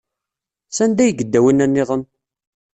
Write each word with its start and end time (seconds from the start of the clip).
Sanda 0.77 1.01
ay 1.03 1.11
yedda 1.19 1.39
winna 1.43 1.65
niḍen? 1.67 2.03